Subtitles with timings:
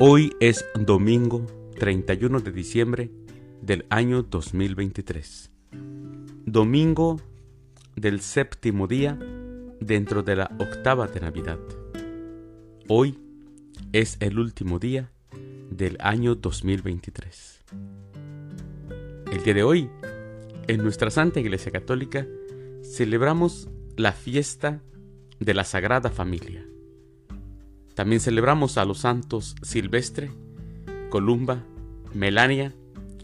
[0.00, 1.44] Hoy es domingo
[1.76, 3.10] 31 de diciembre
[3.60, 5.50] del año 2023.
[6.46, 7.20] Domingo
[7.96, 9.18] del séptimo día
[9.80, 11.58] dentro de la octava de Navidad.
[12.86, 13.18] Hoy
[13.92, 15.10] es el último día
[15.68, 17.64] del año 2023.
[19.32, 19.90] El día de hoy,
[20.68, 22.24] en nuestra Santa Iglesia Católica,
[22.84, 24.80] celebramos la fiesta
[25.40, 26.64] de la Sagrada Familia.
[27.98, 30.30] También celebramos a los santos Silvestre,
[31.10, 31.64] Columba,
[32.14, 32.72] Melania,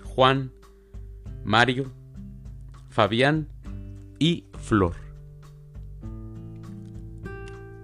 [0.03, 0.51] Juan,
[1.45, 1.93] Mario,
[2.89, 3.47] Fabián
[4.19, 4.97] y Flor.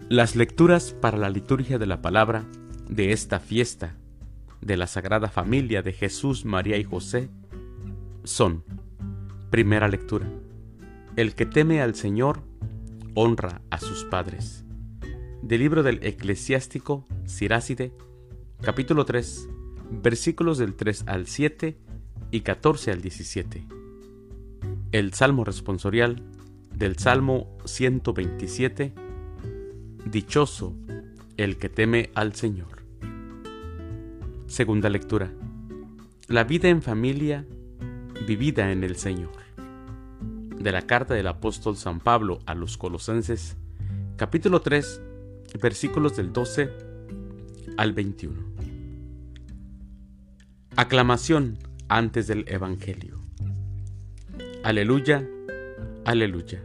[0.08, 2.44] Las lecturas para la liturgia de la palabra
[2.88, 3.94] de esta fiesta
[4.60, 7.30] de la Sagrada Familia de Jesús, María y José
[8.24, 8.64] son,
[9.50, 10.26] primera lectura,
[11.14, 12.42] el que teme al Señor
[13.14, 14.64] honra a sus padres
[15.42, 17.92] del libro del eclesiástico Siráside,
[18.60, 19.48] capítulo 3,
[20.02, 21.76] versículos del 3 al 7
[22.30, 23.66] y 14 al 17.
[24.92, 26.22] El Salmo responsorial
[26.74, 28.92] del Salmo 127,
[30.04, 30.74] Dichoso
[31.36, 32.82] el que teme al Señor.
[34.46, 35.30] Segunda lectura.
[36.26, 37.46] La vida en familia
[38.26, 39.32] vivida en el Señor.
[40.58, 43.56] De la carta del apóstol San Pablo a los Colosenses,
[44.16, 45.00] capítulo 3,
[45.58, 46.70] versículos del 12
[47.76, 48.42] al 21.
[50.76, 53.20] Aclamación antes del Evangelio.
[54.62, 55.26] Aleluya,
[56.04, 56.62] aleluya.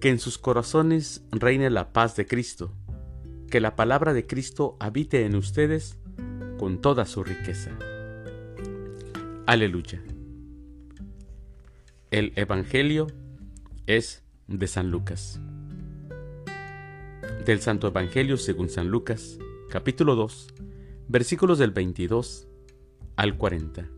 [0.00, 2.72] Que en sus corazones reine la paz de Cristo,
[3.50, 5.98] que la palabra de Cristo habite en ustedes
[6.58, 7.70] con toda su riqueza.
[9.46, 10.02] Aleluya.
[12.10, 13.06] El Evangelio
[13.86, 15.40] es de San Lucas
[17.48, 19.38] del Santo Evangelio según San Lucas,
[19.70, 20.48] capítulo 2,
[21.08, 22.46] versículos del 22
[23.16, 23.88] al 40.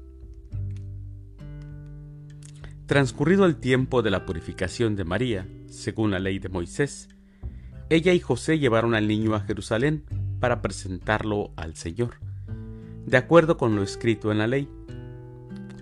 [2.86, 7.08] Transcurrido el tiempo de la purificación de María, según la ley de Moisés,
[7.88, 10.04] ella y José llevaron al niño a Jerusalén
[10.38, 12.20] para presentarlo al Señor,
[13.04, 14.68] de acuerdo con lo escrito en la ley.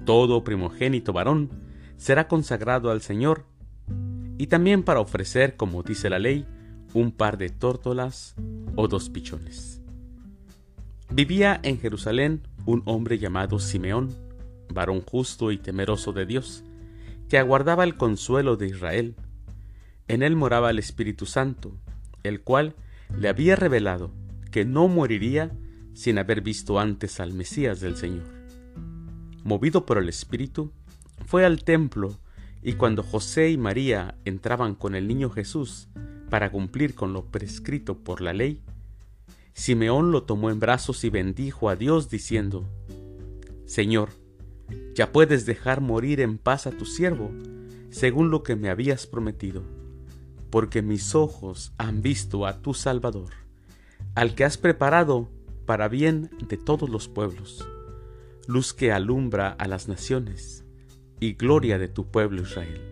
[0.06, 1.50] Todo primogénito varón
[1.98, 3.44] será consagrado al Señor,
[4.38, 6.46] y también para ofrecer, como dice la ley,
[6.94, 8.34] un par de tórtolas
[8.76, 9.80] o dos pichones.
[11.10, 14.14] Vivía en Jerusalén un hombre llamado Simeón,
[14.72, 16.64] varón justo y temeroso de Dios,
[17.28, 19.14] que aguardaba el consuelo de Israel.
[20.06, 21.72] En él moraba el Espíritu Santo,
[22.22, 22.74] el cual
[23.16, 24.10] le había revelado
[24.50, 25.50] que no moriría
[25.94, 28.26] sin haber visto antes al Mesías del Señor.
[29.44, 30.72] Movido por el Espíritu,
[31.26, 32.18] fue al templo
[32.62, 35.88] y cuando José y María entraban con el niño Jesús,
[36.28, 38.62] para cumplir con lo prescrito por la ley,
[39.52, 42.68] Simeón lo tomó en brazos y bendijo a Dios diciendo,
[43.66, 44.10] Señor,
[44.94, 47.30] ya puedes dejar morir en paz a tu siervo,
[47.90, 49.62] según lo que me habías prometido,
[50.50, 53.32] porque mis ojos han visto a tu Salvador,
[54.14, 55.28] al que has preparado
[55.66, 57.66] para bien de todos los pueblos,
[58.46, 60.64] luz que alumbra a las naciones
[61.20, 62.87] y gloria de tu pueblo Israel.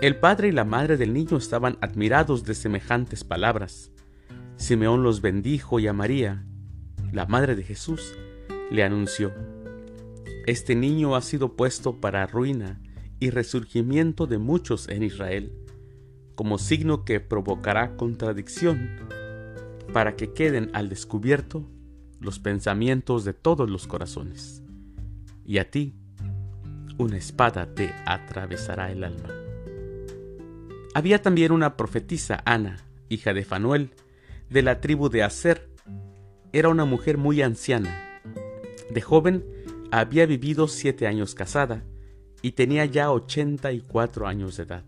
[0.00, 3.90] El padre y la madre del niño estaban admirados de semejantes palabras.
[4.54, 6.46] Simeón los bendijo y a María,
[7.10, 8.14] la madre de Jesús,
[8.70, 9.32] le anunció,
[10.46, 12.80] Este niño ha sido puesto para ruina
[13.18, 15.52] y resurgimiento de muchos en Israel,
[16.36, 19.00] como signo que provocará contradicción,
[19.92, 21.68] para que queden al descubierto
[22.20, 24.62] los pensamientos de todos los corazones.
[25.44, 25.96] Y a ti,
[26.98, 29.37] una espada te atravesará el alma.
[30.94, 33.90] Había también una profetisa, Ana, hija de Fanuel,
[34.50, 35.68] de la tribu de Aser.
[36.52, 38.20] Era una mujer muy anciana.
[38.90, 39.44] De joven
[39.90, 41.84] había vivido siete años casada
[42.42, 44.84] y tenía ya ochenta y cuatro años de edad.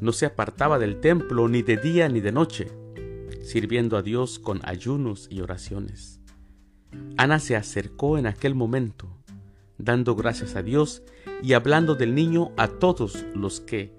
[0.00, 2.68] No se apartaba del templo ni de día ni de noche,
[3.42, 6.20] sirviendo a Dios con ayunos y oraciones.
[7.16, 9.08] Ana se acercó en aquel momento,
[9.78, 11.02] dando gracias a Dios
[11.42, 13.97] y hablando del niño a todos los que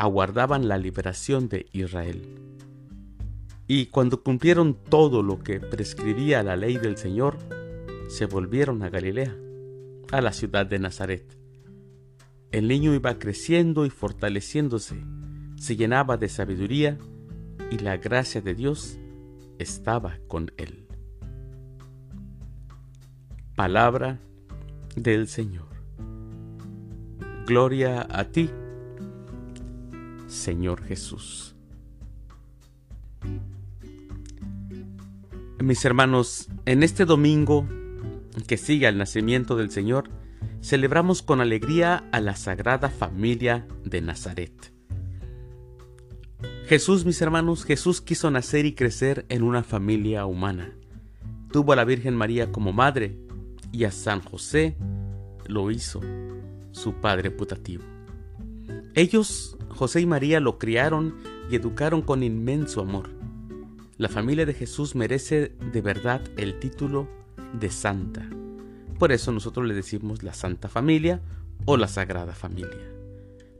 [0.00, 2.22] aguardaban la liberación de Israel.
[3.66, 7.36] Y cuando cumplieron todo lo que prescribía la ley del Señor,
[8.08, 9.36] se volvieron a Galilea,
[10.10, 11.36] a la ciudad de Nazaret.
[12.50, 14.96] El niño iba creciendo y fortaleciéndose,
[15.58, 16.96] se llenaba de sabiduría
[17.70, 18.98] y la gracia de Dios
[19.58, 20.86] estaba con él.
[23.54, 24.18] Palabra
[24.96, 25.68] del Señor.
[27.46, 28.48] Gloria a ti,
[30.30, 31.56] Señor Jesús.
[35.58, 37.68] Mis hermanos, en este domingo
[38.46, 40.08] que sigue al nacimiento del Señor,
[40.62, 44.72] celebramos con alegría a la Sagrada Familia de Nazaret.
[46.66, 50.72] Jesús, mis hermanos, Jesús quiso nacer y crecer en una familia humana.
[51.52, 53.18] Tuvo a la Virgen María como madre
[53.72, 54.76] y a San José
[55.46, 56.00] lo hizo
[56.70, 57.82] su padre putativo.
[58.94, 61.14] Ellos, José y María, lo criaron
[61.50, 63.08] y educaron con inmenso amor.
[63.96, 67.08] La familia de Jesús merece de verdad el título
[67.58, 68.28] de santa.
[68.98, 71.22] Por eso nosotros le decimos la Santa Familia
[71.64, 72.92] o la Sagrada Familia.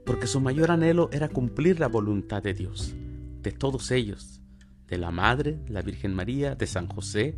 [0.05, 2.93] Porque su mayor anhelo era cumplir la voluntad de Dios,
[3.41, 4.41] de todos ellos,
[4.89, 7.35] de la Madre, la Virgen María, de San José,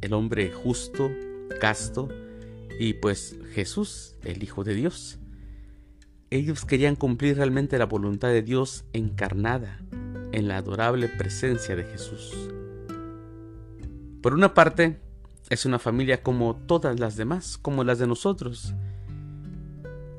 [0.00, 1.08] el hombre justo,
[1.60, 2.08] casto,
[2.80, 5.20] y pues Jesús, el Hijo de Dios.
[6.32, 9.78] Ellos querían cumplir realmente la voluntad de Dios encarnada
[10.32, 12.32] en la adorable presencia de Jesús.
[14.22, 14.98] Por una parte,
[15.50, 18.72] es una familia como todas las demás, como las de nosotros,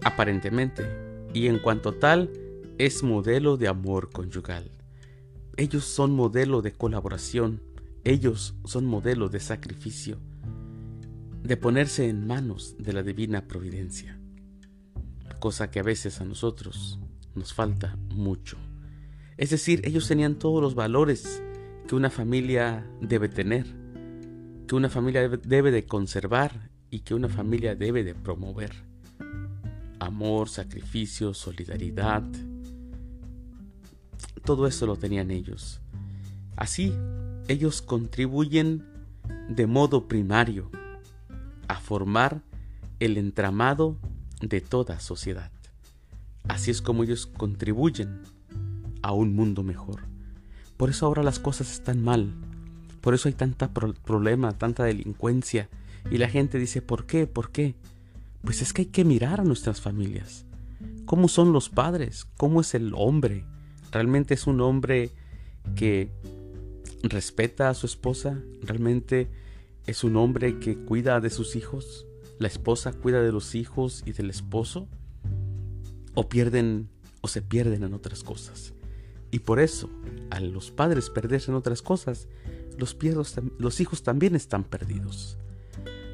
[0.04, 0.86] aparentemente,
[1.34, 2.30] y en cuanto tal,
[2.78, 4.70] es modelo de amor conyugal.
[5.58, 7.60] Ellos son modelo de colaboración,
[8.04, 10.20] ellos son modelo de sacrificio,
[11.42, 14.20] de ponerse en manos de la divina providencia,
[15.44, 16.98] cosa que a veces a nosotros
[17.36, 18.56] nos falta mucho.
[19.36, 21.44] Es decir, ellos tenían todos los valores
[21.86, 23.66] que una familia debe tener,
[24.66, 28.72] que una familia debe de conservar y que una familia debe de promover.
[30.00, 32.24] Amor, sacrificio, solidaridad.
[34.46, 35.82] Todo eso lo tenían ellos.
[36.56, 36.94] Así,
[37.50, 38.86] ellos contribuyen
[39.50, 40.72] de modo primario
[41.68, 42.44] a formar
[43.02, 44.00] el entramado
[44.48, 45.52] de toda sociedad.
[46.48, 48.22] Así es como ellos contribuyen
[49.02, 50.02] a un mundo mejor.
[50.78, 52.34] Por eso ahora las cosas están mal.
[53.02, 55.70] Por eso hay tanta problema, tanta delincuencia.
[56.12, 57.28] Y la gente dice, ¿por qué?
[57.28, 57.76] ¿Por qué?
[58.44, 60.46] Pues es que hay que mirar a nuestras familias.
[61.06, 62.26] ¿Cómo son los padres?
[62.38, 63.46] ¿Cómo es el hombre?
[63.92, 65.12] ¿Realmente es un hombre
[65.76, 66.12] que
[67.04, 68.42] respeta a su esposa?
[68.62, 69.30] ¿Realmente
[69.86, 72.06] es un hombre que cuida de sus hijos?
[72.44, 74.90] ¿La esposa cuida de los hijos y del esposo?
[76.14, 76.90] ¿O pierden
[77.22, 78.74] o se pierden en otras cosas?
[79.32, 79.90] Y por eso,
[80.30, 82.28] a los padres perderse en otras cosas,
[82.78, 82.98] los,
[83.58, 85.38] los hijos también están perdidos.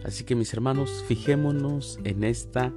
[0.03, 2.71] Así que mis hermanos, fijémonos en esta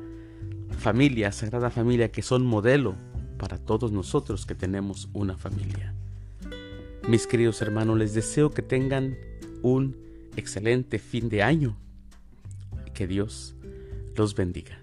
[0.78, 2.96] familia, sagrada familia, que son modelo
[3.36, 5.94] para todos nosotros que tenemos una familia.
[7.06, 9.14] Mis queridos hermanos, les deseo que tengan
[9.60, 9.94] un
[10.36, 11.76] excelente fin de año.
[13.06, 13.54] Dios
[14.14, 14.81] los bendiga.